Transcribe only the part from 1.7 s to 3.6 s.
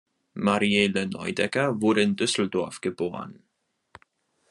wurde in Düsseldorf geboren.